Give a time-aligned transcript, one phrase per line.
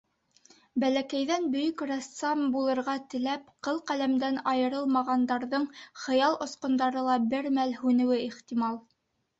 [0.83, 5.69] Бәләкәйҙән бөйөк рәссам булырға теләп, ҡылҡәләмдән айырылмағандарҙың
[6.07, 8.85] хыял осҡондары ла бер мәл һүнеүе ихтимал.